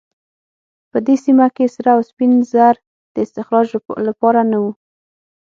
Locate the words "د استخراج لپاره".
3.13-4.41